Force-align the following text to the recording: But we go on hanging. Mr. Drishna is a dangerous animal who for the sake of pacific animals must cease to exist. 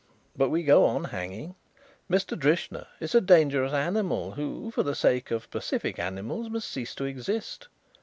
But 0.35 0.49
we 0.49 0.63
go 0.63 0.85
on 0.85 1.03
hanging. 1.03 1.53
Mr. 2.09 2.35
Drishna 2.35 2.87
is 2.99 3.13
a 3.13 3.21
dangerous 3.21 3.71
animal 3.71 4.31
who 4.31 4.71
for 4.71 4.81
the 4.81 4.95
sake 4.95 5.29
of 5.29 5.51
pacific 5.51 5.99
animals 5.99 6.49
must 6.49 6.71
cease 6.71 6.95
to 6.95 7.03
exist. 7.05 7.67